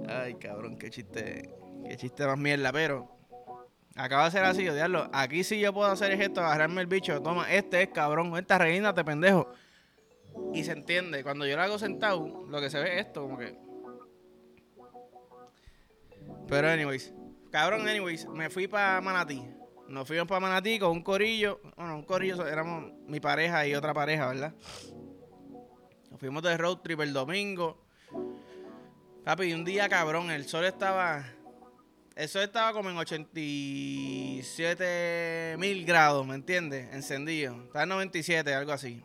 Ay, 0.09 0.35
cabrón, 0.35 0.77
qué 0.77 0.91
chiste, 0.91 1.51
qué 1.89 1.97
chiste 1.97 2.27
más 2.27 2.39
mierda, 2.39 2.73
pero 2.73 3.17
acaba 3.97 4.27
de 4.27 4.31
ser 4.33 4.45
así, 4.45 4.69
odiarlo. 4.69 5.09
Aquí 5.13 5.45
sí 5.45 5.59
yo 5.59 5.73
puedo 5.73 5.91
hacer 5.91 6.13
esto, 6.21 6.41
agarrarme 6.41 6.81
el 6.81 6.87
bicho. 6.87 7.21
Toma, 7.23 7.53
este 7.53 7.83
es 7.83 7.89
cabrón, 7.89 8.37
esta 8.37 8.59
reina 8.59 8.95
te 8.95 9.05
pendejo. 9.05 9.51
Y 10.53 10.65
se 10.65 10.73
entiende. 10.73 11.23
Cuando 11.23 11.47
yo 11.47 11.57
lo 11.57 11.63
hago 11.63 11.79
sentado, 11.79 12.45
lo 12.49 12.61
que 12.61 12.71
se 12.71 12.79
ve 12.81 12.99
es 12.99 13.07
esto, 13.07 13.23
como 13.23 13.39
que. 13.39 13.57
Pero, 16.49 16.69
anyways. 16.69 17.15
Cabrón, 17.51 17.87
anyways, 17.89 18.27
me 18.29 18.51
fui 18.51 18.67
para 18.67 19.01
Manatí. 19.01 19.43
Nos 19.89 20.09
fuimos 20.09 20.27
para 20.27 20.41
Manatí 20.41 20.79
con 20.79 20.91
un 20.91 21.03
corillo. 21.03 21.61
Bueno, 21.77 21.97
un 21.97 22.05
corillo, 22.05 22.47
éramos 22.47 22.93
mi 23.07 23.21
pareja 23.21 23.67
y 23.67 23.75
otra 23.75 23.95
pareja, 23.95 24.27
¿verdad? 24.27 24.55
Fuimos 26.25 26.43
de 26.43 26.57
road 26.57 26.79
trip 26.79 27.01
el 27.01 27.13
domingo. 27.13 27.77
Papi, 29.25 29.53
un 29.53 29.63
día 29.63 29.91
cabrón, 29.91 30.31
el 30.31 30.49
sol 30.49 30.65
estaba. 30.65 31.23
El 32.17 32.31
sol 32.31 32.45
estaba 32.45 32.73
como 32.73 32.89
en 32.89 32.97
87 32.97 35.57
mil 35.59 35.85
grados, 35.85 36.27
¿me 36.27 36.37
entiendes? 36.37 36.91
Encendido. 36.95 37.65
Estaba 37.65 37.83
en 37.83 37.91
97, 37.91 38.55
algo 38.55 38.73
así. 38.73 39.05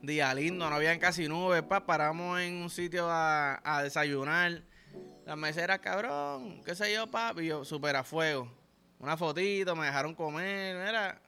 Día 0.00 0.32
lindo, 0.32 0.70
no 0.70 0.76
habían 0.76 0.98
casi 0.98 1.28
nubes, 1.28 1.62
pa. 1.62 1.84
Paramos 1.84 2.40
en 2.40 2.62
un 2.62 2.70
sitio 2.70 3.06
a, 3.10 3.82
desayunar. 3.82 4.62
Las 5.26 5.36
meseras, 5.36 5.80
cabrón, 5.80 6.62
qué 6.64 6.74
sé 6.74 6.94
yo, 6.94 7.06
papi. 7.06 7.44
Yo, 7.44 7.66
súper 7.66 7.96
a 7.96 8.02
fuego 8.02 8.50
una 8.98 9.18
fotito, 9.18 9.76
me 9.76 9.84
dejaron 9.84 10.14
comer, 10.14 10.74
mira, 10.74 11.20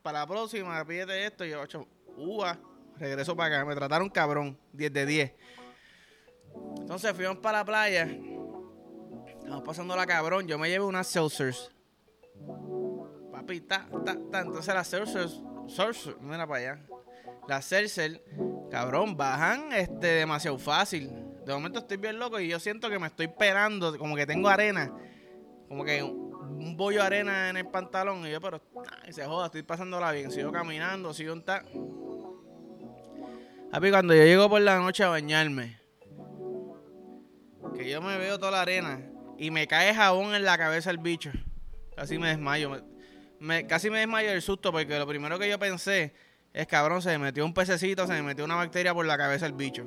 para 0.00 0.20
la 0.20 0.26
próxima, 0.26 0.82
pídete 0.86 1.26
esto, 1.26 1.44
y 1.44 1.50
yo, 1.50 1.60
ocho, 1.60 1.86
uva, 2.16 2.58
regreso 2.98 3.36
para 3.36 3.56
acá, 3.56 3.64
me 3.64 3.74
trataron 3.74 4.08
cabrón, 4.08 4.58
10 4.72 4.92
de 4.92 5.06
10. 5.06 5.32
Entonces 6.78 7.12
fuimos 7.14 7.38
para 7.38 7.58
la 7.58 7.64
playa, 7.64 8.08
estamos 9.38 9.62
pasando 9.62 9.96
la 9.96 10.06
cabrón, 10.06 10.46
yo 10.46 10.58
me 10.58 10.68
llevé 10.68 10.84
unas 10.84 11.06
seltzers. 11.06 11.70
Papi, 13.32 13.60
ta, 13.62 13.88
ta, 14.04 14.16
ta, 14.30 14.40
entonces 14.40 14.74
las 14.74 14.88
seltzers, 14.88 15.40
seltzers, 15.68 16.16
mira 16.20 16.46
para 16.46 16.60
allá. 16.60 16.86
Las 17.48 17.64
seltzers, 17.64 18.20
cabrón, 18.70 19.16
bajan 19.16 19.72
este 19.72 20.06
demasiado 20.06 20.58
fácil. 20.58 21.10
De 21.44 21.52
momento 21.52 21.80
estoy 21.80 21.98
bien 21.98 22.18
loco 22.18 22.40
y 22.40 22.48
yo 22.48 22.58
siento 22.58 22.88
que 22.88 22.98
me 22.98 23.06
estoy 23.06 23.28
pelando, 23.28 23.98
como 23.98 24.16
que 24.16 24.26
tengo 24.26 24.48
arena. 24.48 24.92
Como 25.68 25.84
que 25.84 26.02
un 26.02 26.76
bollo 26.76 27.00
de 27.00 27.06
arena 27.06 27.50
en 27.50 27.56
el 27.58 27.66
pantalón. 27.66 28.26
Y 28.26 28.30
yo, 28.30 28.40
pero, 28.40 28.62
ay, 29.02 29.12
se 29.12 29.24
joda, 29.26 29.46
estoy 29.46 29.62
pasándola 29.62 30.12
bien. 30.12 30.30
Sigo 30.30 30.52
caminando, 30.52 31.12
sigo 31.12 31.32
en 31.32 31.44
tal. 31.44 31.66
Papi, 33.74 33.90
cuando 33.90 34.14
yo 34.14 34.22
llego 34.22 34.48
por 34.48 34.60
la 34.60 34.78
noche 34.78 35.02
a 35.02 35.08
bañarme, 35.08 35.76
que 37.76 37.90
yo 37.90 38.00
me 38.00 38.16
veo 38.18 38.38
toda 38.38 38.52
la 38.52 38.62
arena 38.62 39.00
y 39.36 39.50
me 39.50 39.66
cae 39.66 39.92
jabón 39.92 40.32
en 40.32 40.44
la 40.44 40.56
cabeza 40.56 40.92
el 40.92 40.98
bicho. 40.98 41.32
Casi 41.96 42.16
me 42.16 42.28
desmayo. 42.28 42.70
Me, 43.40 43.66
casi 43.66 43.90
me 43.90 43.98
desmayo 43.98 44.30
del 44.30 44.42
susto 44.42 44.70
porque 44.70 44.96
lo 44.96 45.08
primero 45.08 45.40
que 45.40 45.50
yo 45.50 45.58
pensé 45.58 46.14
es, 46.52 46.68
cabrón, 46.68 47.02
se 47.02 47.08
me 47.08 47.18
metió 47.18 47.44
un 47.44 47.52
pececito, 47.52 48.06
se 48.06 48.12
me 48.12 48.22
metió 48.22 48.44
una 48.44 48.54
bacteria 48.54 48.94
por 48.94 49.06
la 49.06 49.18
cabeza 49.18 49.44
el 49.44 49.54
bicho. 49.54 49.84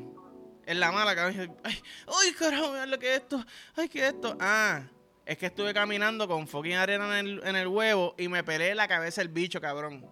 En 0.65 0.81
la 0.81 0.91
mala, 0.91 1.15
cabeza 1.15 1.43
Ay, 1.63 1.81
ay, 2.07 2.33
carajo, 2.37 2.73
mira 2.73 2.87
lo 2.87 2.99
que 2.99 3.13
es 3.13 3.21
esto. 3.21 3.41
Ay, 3.73 3.87
¿qué 3.87 3.99
es 3.99 4.13
esto? 4.15 4.35
Ah, 4.41 4.83
es 5.25 5.37
que 5.37 5.45
estuve 5.45 5.73
caminando 5.73 6.27
con 6.27 6.45
fucking 6.45 6.75
arena 6.75 7.21
en 7.21 7.55
el, 7.55 7.67
huevo 7.67 8.15
y 8.17 8.27
me 8.27 8.43
pelé 8.43 8.75
la 8.75 8.89
cabeza 8.89 9.21
el 9.21 9.29
bicho, 9.29 9.61
cabrón. 9.61 10.05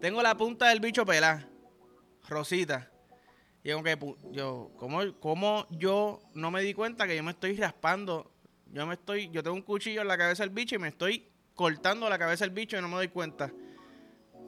Tengo 0.00 0.20
la 0.20 0.36
punta 0.36 0.68
del 0.70 0.80
bicho 0.80 1.06
pelada, 1.06 1.48
rosita. 2.28 2.90
Y 3.62 3.70
aunque 3.70 3.98
yo, 4.30 4.70
¿cómo, 4.76 5.66
yo 5.70 6.22
no 6.34 6.50
me 6.50 6.62
di 6.62 6.74
cuenta 6.74 7.06
que 7.06 7.16
yo 7.16 7.22
me 7.22 7.32
estoy 7.32 7.56
raspando? 7.56 8.30
Yo 8.72 8.86
me 8.86 8.94
estoy, 8.94 9.30
yo 9.30 9.42
tengo 9.42 9.56
un 9.56 9.62
cuchillo 9.62 10.02
en 10.02 10.08
la 10.08 10.16
cabeza 10.16 10.42
del 10.42 10.50
bicho 10.50 10.76
y 10.76 10.78
me 10.78 10.88
estoy 10.88 11.28
cortando 11.54 12.08
la 12.08 12.18
cabeza 12.18 12.44
del 12.44 12.54
bicho 12.54 12.78
y 12.78 12.80
no 12.80 12.88
me 12.88 12.96
doy 12.96 13.08
cuenta. 13.08 13.52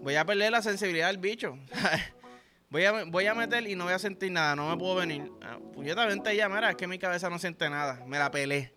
Voy 0.02 0.14
a 0.14 0.25
perder 0.25 0.52
la 0.52 0.62
sensibilidad 0.62 1.08
del 1.08 1.18
bicho. 1.18 1.58
voy, 2.70 2.84
a, 2.84 3.04
voy 3.04 3.26
a 3.26 3.34
meter 3.34 3.68
y 3.68 3.75
no 3.75 3.84
voy 3.84 3.94
a 3.94 3.99
sentir 3.99 4.30
nada, 4.30 4.54
no 4.56 4.70
me 4.70 4.76
puedo 4.76 4.94
venir. 4.94 5.30
Ah, 5.42 5.58
también 5.94 6.22
te 6.22 6.49
mira, 6.49 6.70
es 6.70 6.76
que 6.76 6.87
mi 6.87 6.99
cabeza 6.99 7.28
no 7.28 7.38
siente 7.38 7.68
nada. 7.68 8.04
Me 8.06 8.18
la 8.18 8.30
pelé. 8.30 8.75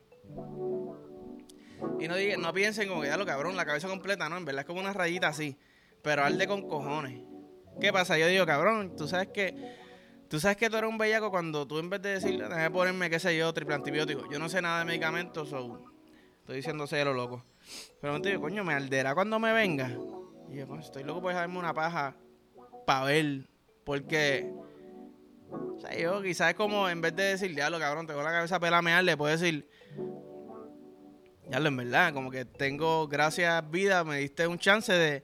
Y 1.99 2.07
no, 2.07 2.15
digan, 2.15 2.41
no 2.41 2.53
piensen 2.53 2.89
como 2.89 3.01
que 3.01 3.07
ya 3.07 3.17
lo 3.17 3.25
cabrón, 3.25 3.55
la 3.55 3.65
cabeza 3.65 3.87
completa, 3.87 4.27
no, 4.27 4.37
en 4.37 4.45
verdad 4.45 4.61
es 4.61 4.65
como 4.65 4.79
una 4.79 4.93
rayita 4.93 5.27
así, 5.27 5.57
pero 6.01 6.23
arde 6.23 6.47
con 6.47 6.67
cojones. 6.67 7.32
¿Qué 7.79 7.91
pasa? 7.91 8.17
Yo 8.17 8.27
digo, 8.27 8.45
cabrón, 8.45 8.95
tú 8.95 9.07
sabes 9.07 9.29
que 9.29 9.55
tú 10.29 10.39
sabes 10.39 10.57
que 10.57 10.69
tú 10.69 10.77
eres 10.77 10.89
un 10.89 10.97
bellaco 10.97 11.29
cuando 11.29 11.67
tú 11.67 11.79
en 11.79 11.89
vez 11.89 12.01
de 12.01 12.09
decir, 12.09 12.39
déjame 12.39 12.71
ponerme, 12.71 13.09
qué 13.09 13.19
sé 13.19 13.37
yo, 13.37 13.53
triple 13.53 13.75
antibiótico. 13.75 14.29
Yo 14.31 14.39
no 14.39 14.49
sé 14.49 14.61
nada 14.61 14.79
de 14.79 14.85
medicamentos, 14.85 15.49
so, 15.49 15.79
estoy 16.39 16.57
diciendo 16.57 16.85
lo 16.91 17.13
loco. 17.13 17.43
Pero 18.01 18.13
me 18.13 18.19
digo, 18.19 18.41
coño, 18.41 18.63
me 18.63 18.73
arderá 18.73 19.13
cuando 19.13 19.39
me 19.39 19.53
venga. 19.53 19.91
Y 20.49 20.57
yo, 20.57 20.67
pues, 20.67 20.85
estoy 20.85 21.03
loco 21.03 21.21
por 21.21 21.33
dejarme 21.33 21.59
una 21.59 21.73
paja 21.73 22.15
para 22.85 23.05
ver, 23.05 23.47
porque 23.83 24.51
o 25.53 25.79
sea, 25.79 25.95
yo 25.97 26.21
quizás 26.21 26.53
como 26.55 26.89
en 26.89 27.01
vez 27.01 27.15
de 27.15 27.23
decir, 27.23 27.53
diablo, 27.53 27.79
cabrón, 27.79 28.07
tengo 28.07 28.23
la 28.23 28.31
cabeza 28.31 28.59
pelamear, 28.59 29.03
le 29.03 29.17
puedo 29.17 29.31
decir, 29.31 29.67
diablo, 31.47 31.67
en 31.69 31.77
verdad, 31.77 32.13
como 32.13 32.31
que 32.31 32.45
tengo, 32.45 33.07
gracias 33.07 33.69
vida, 33.69 34.03
me 34.03 34.17
diste 34.17 34.47
un 34.47 34.57
chance 34.57 34.91
de 34.91 35.23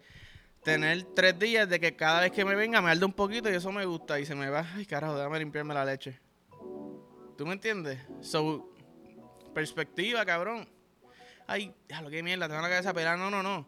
tener 0.63 1.03
tres 1.15 1.37
días 1.39 1.69
de 1.69 1.79
que 1.79 1.95
cada 1.95 2.21
vez 2.21 2.31
que 2.31 2.45
me 2.45 2.55
venga 2.55 2.81
me 2.81 2.91
arde 2.91 3.05
un 3.05 3.13
poquito 3.13 3.49
y 3.49 3.55
eso 3.55 3.71
me 3.71 3.85
gusta 3.85 4.19
y 4.19 4.25
se 4.25 4.35
me 4.35 4.49
va, 4.49 4.65
ay 4.75 4.85
carajo, 4.85 5.15
déjame 5.15 5.39
limpiarme 5.39 5.73
la 5.73 5.85
leche. 5.85 6.19
¿Tú 7.37 7.45
me 7.45 7.53
entiendes? 7.53 7.99
So, 8.21 8.73
perspectiva, 9.53 10.25
cabrón. 10.25 10.67
Ay, 11.47 11.73
diablo, 11.87 12.09
qué 12.09 12.21
mierda, 12.21 12.47
tengo 12.47 12.61
la 12.61 12.69
cabeza 12.69 12.93
pelada. 12.93 13.17
No, 13.17 13.29
no, 13.31 13.41
no. 13.41 13.67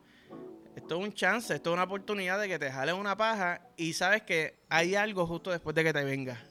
Esto 0.76 1.00
es 1.00 1.04
un 1.06 1.14
chance, 1.14 1.54
esto 1.54 1.70
es 1.70 1.74
una 1.74 1.84
oportunidad 1.84 2.40
de 2.40 2.48
que 2.48 2.60
te 2.60 2.72
jales 2.72 2.96
una 2.96 3.18
paja 3.18 3.62
y 3.78 3.94
sabes 3.94 4.24
que 4.24 4.60
hay 4.70 4.96
algo 4.96 5.26
justo 5.26 5.52
después 5.52 5.76
de 5.76 5.84
que 5.84 5.94
te 5.94 6.04
venga. 6.04 6.42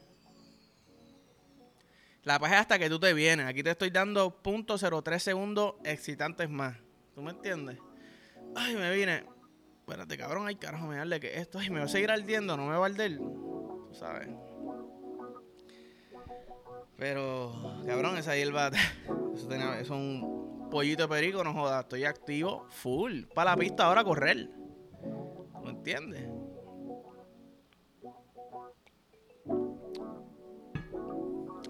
La 2.23 2.39
paja 2.39 2.57
es 2.57 2.61
hasta 2.63 2.79
que 2.79 2.91
tú 2.91 3.01
te 3.01 3.15
vienes. 3.15 3.47
Aquí 3.47 3.63
te 3.63 3.71
estoy 3.71 3.91
dando 3.91 4.43
.03 4.43 5.19
segundos 5.19 5.75
excitantes 5.85 6.51
más. 6.51 6.77
¿Tú 7.15 7.23
me 7.23 7.31
entiendes? 7.31 7.79
Ay, 8.55 8.77
me 8.77 8.95
vine 8.95 9.25
espérate, 9.91 10.17
cabrón, 10.17 10.47
ay, 10.47 10.55
carajo, 10.55 10.87
me 10.87 10.97
darle 10.97 11.19
que 11.19 11.41
esto, 11.41 11.59
ay, 11.59 11.69
me 11.69 11.81
voy 11.81 11.87
a 11.87 11.89
seguir 11.89 12.13
ardiendo, 12.13 12.57
no 12.57 12.67
me 12.67 12.77
va 12.77 12.87
a 12.87 12.89
arder. 12.89 13.19
Tú 13.19 13.91
sabes. 13.93 14.29
Pero, 16.97 17.83
cabrón, 17.87 18.17
esa 18.17 18.37
hierba, 18.37 18.69
eso, 19.35 19.49
tenía, 19.49 19.81
eso 19.81 19.95
es 19.95 20.01
un 20.01 20.69
pollito 20.71 21.03
de 21.03 21.09
perico, 21.09 21.43
no 21.43 21.53
jodas, 21.53 21.83
estoy 21.83 22.05
activo, 22.05 22.67
full, 22.69 23.25
para 23.35 23.51
la 23.51 23.57
pista 23.57 23.87
ahora 23.87 24.05
correr. 24.05 24.49
¿No 25.61 25.71
entiendes? 25.71 26.29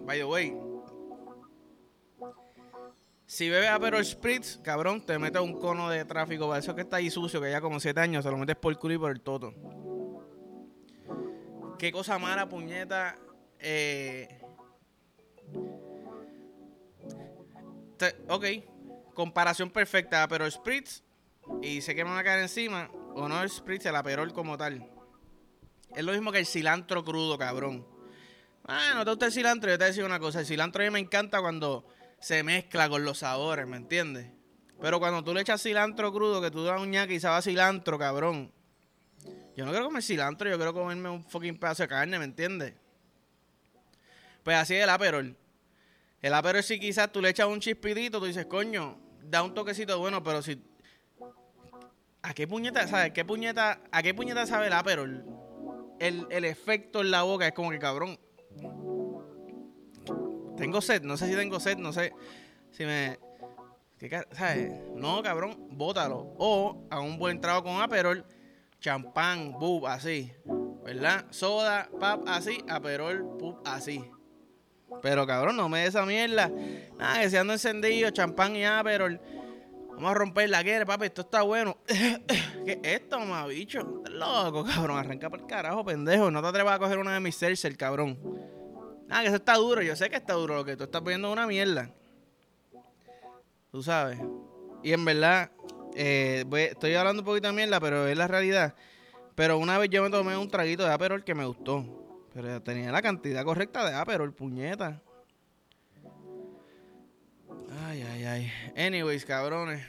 By 0.05 0.19
the 0.19 0.25
way, 0.25 0.53
si 3.31 3.49
bebes 3.49 3.71
Aperol 3.71 4.05
Spritz, 4.05 4.59
cabrón, 4.61 5.07
te 5.07 5.17
metes 5.17 5.41
un 5.41 5.53
cono 5.61 5.89
de 5.89 6.05
tráfico. 6.05 6.49
Para 6.49 6.59
eso 6.59 6.75
que 6.75 6.81
está 6.81 6.97
ahí 6.97 7.11
sucio, 7.11 7.41
que 7.41 7.49
ya 7.49 7.61
como 7.61 7.79
7 7.79 8.01
años, 8.01 8.25
se 8.25 8.31
lo 8.33 8.37
metes 8.37 8.57
por 8.57 8.73
el 8.73 8.79
culo 8.79 8.95
y 8.95 8.99
por 8.99 9.13
el 9.13 9.21
toto. 9.21 9.55
Qué 11.79 11.93
cosa 11.93 12.19
mala, 12.19 12.49
puñeta. 12.49 13.15
Eh, 13.61 14.41
ok, 18.27 18.45
comparación 19.15 19.71
perfecta. 19.71 20.25
Aperol 20.25 20.51
Spritz, 20.51 21.05
y 21.63 21.83
sé 21.83 21.95
que 21.95 22.03
me 22.03 22.11
van 22.11 22.19
a 22.19 22.25
caer 22.25 22.41
encima, 22.41 22.91
o 23.15 23.29
no 23.29 23.41
el 23.45 23.49
Spritz, 23.49 23.87
el 23.87 23.95
Aperol 23.95 24.33
como 24.33 24.59
tal. 24.59 24.91
Es 25.95 26.03
lo 26.03 26.11
mismo 26.11 26.33
que 26.33 26.41
el 26.41 26.47
cilantro 26.47 27.05
crudo, 27.05 27.39
cabrón. 27.39 27.87
Ah, 28.65 28.91
no 28.97 29.05
te 29.05 29.11
gusta 29.11 29.27
el 29.27 29.33
cilantro, 29.33 29.71
yo 29.71 29.79
te 29.79 29.89
voy 29.89 30.01
a 30.01 30.07
una 30.07 30.19
cosa. 30.19 30.41
El 30.41 30.47
cilantro 30.47 30.83
a 30.83 30.87
mí 30.87 30.91
me 30.91 30.99
encanta 30.99 31.41
cuando 31.41 31.87
se 32.21 32.43
mezcla 32.43 32.89
con 32.89 33.05
los 33.05 33.19
sabores, 33.19 33.67
¿me 33.67 33.79
entiendes? 33.79 34.27
Pero 34.81 34.99
cuando 34.99 35.25
tú 35.25 35.35
le 35.35 35.41
echas 35.41 35.63
cilantro 35.63 36.13
crudo, 36.13 36.41
que 36.41 36.51
tú 36.51 36.65
das 36.65 36.81
un 36.81 36.91
ñaque 36.91 37.15
y 37.15 37.21
sabe 37.21 37.43
cilantro, 37.43 37.99
cabrón. 37.99 38.53
Yo 39.57 39.65
no 39.65 39.73
quiero 39.73 39.87
comer 39.87 40.03
cilantro, 40.03 40.49
yo 40.49 40.57
quiero 40.57 40.73
comerme 40.73 41.09
un 41.11 41.25
fucking 41.25 41.59
pedazo 41.59 41.83
de 41.83 41.89
carne, 41.89 42.19
¿me 42.19 42.25
entiendes? 42.25 42.75
Pues 44.43 44.57
así 44.57 44.75
es 44.75 44.85
el 44.85 44.91
aperol. 44.91 45.37
El 46.23 46.35
aperol 46.35 46.63
si 46.63 46.79
quizás 46.79 47.11
tú 47.11 47.21
le 47.21 47.31
echas 47.31 47.47
un 47.47 47.61
chispidito, 47.61 48.21
tú 48.21 48.27
dices, 48.27 48.47
coño, 48.47 48.99
da 49.23 49.43
un 49.43 49.55
toquecito 49.55 49.99
bueno, 49.99 50.23
pero 50.23 50.43
si... 50.43 50.63
¿A 52.23 52.35
qué 52.35 52.47
puñeta, 52.47 52.87
sabes? 52.87 53.13
¿Qué 53.13 53.25
puñeta, 53.25 53.81
¿A 53.91 54.03
qué 54.03 54.15
puñeta 54.15 54.47
sabe 54.47 54.67
el 54.67 54.75
aperol? 54.75 55.25
El, 55.99 56.27
el 56.31 56.45
efecto 56.45 57.01
en 57.01 57.11
la 57.11 57.23
boca 57.23 57.47
es 57.47 57.53
como 57.53 57.71
que, 57.71 57.79
cabrón, 57.79 58.19
tengo 60.61 60.81
sed, 60.81 61.03
no 61.03 61.17
sé 61.17 61.27
si 61.27 61.35
tengo 61.35 61.59
sed, 61.59 61.79
no 61.79 61.93
sé 61.93 62.13
si 62.71 62.85
me. 62.85 63.19
¿Sabes? 64.33 64.73
No, 64.95 65.23
cabrón, 65.23 65.57
bótalo. 65.71 66.35
O 66.39 66.87
a 66.91 67.01
un 67.01 67.19
buen 67.19 67.41
trago 67.41 67.65
con 67.65 67.83
Aperol, 67.83 68.25
champán, 68.81 69.53
bub, 69.53 69.87
así. 69.87 70.33
¿Verdad? 70.85 71.27
Soda, 71.31 71.89
pap, 71.99 72.23
así. 72.27 72.63
Aperol, 72.69 73.37
pub, 73.39 73.61
así. 73.65 74.11
Pero 75.03 75.27
cabrón, 75.27 75.57
no 75.57 75.69
me 75.69 75.81
des 75.81 75.91
esa 75.91 76.05
mierda. 76.05 76.51
Nada, 76.99 77.21
que 77.21 77.31
se 77.31 77.39
ando 77.39 77.53
encendido, 77.53 78.11
champán 78.11 78.57
y 78.57 78.65
Aperol. 78.65 79.21
Vamos 79.95 80.13
a 80.13 80.15
romper 80.15 80.49
la 80.49 80.63
guerra, 80.63 80.87
papi. 80.87 81.07
Esto 81.07 81.23
está 81.23 81.43
bueno. 81.43 81.77
¿Qué 81.87 82.81
es 82.83 83.01
esto, 83.03 83.19
mamá, 83.19 83.47
bicho? 83.47 83.81
Estás 83.99 84.15
loco, 84.15 84.65
cabrón. 84.65 84.99
Arranca 84.99 85.29
por 85.29 85.41
el 85.41 85.47
carajo, 85.47 85.85
pendejo. 85.85 86.31
No 86.31 86.41
te 86.41 86.49
atrevas 86.49 86.77
a 86.77 86.79
coger 86.79 86.99
una 86.99 87.13
de 87.13 87.21
mis 87.21 87.37
Celsius, 87.37 87.77
cabrón. 87.77 88.19
Ah, 89.11 89.23
que 89.23 89.27
eso 89.27 89.37
está 89.37 89.55
duro. 89.57 89.83
Yo 89.83 89.97
sé 89.97 90.09
que 90.09 90.17
está 90.17 90.35
duro. 90.35 90.55
Lo 90.57 90.65
que 90.65 90.77
tú 90.77 90.85
estás 90.85 91.03
viendo 91.03 91.33
una 91.33 91.47
mierda. 91.47 91.91
Tú 93.73 93.83
sabes. 93.83 94.19
Y 94.83 94.93
en 94.93 95.05
verdad, 95.05 95.51
eh, 95.95 96.45
estoy 96.71 96.95
hablando 96.95 97.23
un 97.23 97.27
poquito 97.27 97.49
de 97.49 97.55
mierda, 97.55 97.81
pero 97.81 98.07
es 98.07 98.17
la 98.17 98.29
realidad. 98.29 98.75
Pero 99.35 99.59
una 99.59 99.79
vez 99.79 99.91
yo 99.91 100.03
me 100.03 100.11
tomé 100.11 100.37
un 100.37 100.49
traguito 100.49 100.85
de 100.85 100.93
Aperol 100.93 101.25
que 101.25 101.35
me 101.35 101.45
gustó. 101.45 101.85
Pero 102.33 102.63
tenía 102.63 102.93
la 102.93 103.03
cantidad 103.03 103.45
correcta 103.45 103.89
de 103.89 103.95
Aperol, 103.97 104.33
puñeta. 104.33 105.03
Ay, 107.87 108.03
ay, 108.03 108.25
ay. 108.25 108.53
Anyways, 108.77 109.25
cabrones. 109.25 109.85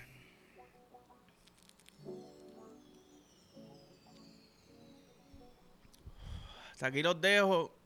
Hasta 6.71 6.87
aquí 6.87 7.03
los 7.03 7.21
dejo. 7.21 7.80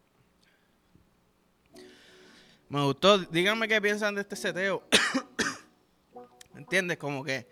Me 2.76 2.84
gustó. 2.84 3.18
Díganme 3.20 3.70
qué 3.70 3.82
piensan 3.82 4.16
de 4.16 4.22
este 4.22 4.36
seteo. 4.36 4.84
¿Me 6.54 6.60
entiendes? 6.60 6.98
Como 6.98 7.24
que. 7.24 7.48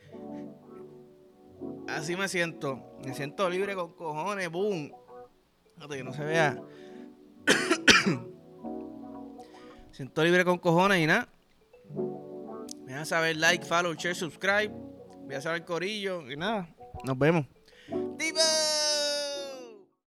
Así 1.88 2.18
me 2.18 2.28
siento. 2.28 3.00
Me 3.06 3.14
siento 3.14 3.50
libre 3.50 3.74
con 3.74 3.94
cojones. 3.94 4.52
Boom. 4.52 4.92
que 5.90 6.04
no 6.04 6.12
se 6.12 6.26
vea. 6.26 6.62
siento 9.94 10.24
libre 10.26 10.44
con 10.44 10.58
cojones 10.58 11.00
y 11.00 11.08
nada. 11.08 11.30
Me 12.86 12.96
a 12.96 13.06
saber 13.06 13.38
like, 13.38 13.66
follow, 13.66 13.94
share, 13.94 14.16
subscribe. 14.16 14.74
Voy 15.24 15.36
a 15.36 15.42
saber 15.42 15.64
corillo 15.64 16.30
y 16.30 16.36
nada. 16.36 16.68
Nos 17.06 17.18
vemos. 17.18 17.46
¡Diva! 18.18 18.53